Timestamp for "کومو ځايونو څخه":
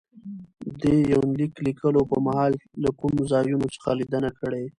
2.99-3.89